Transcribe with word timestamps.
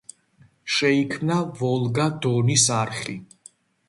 შეიქმნა 0.75 1.37
ვოლგა-დონის 1.59 2.65
არხი. 2.79 3.15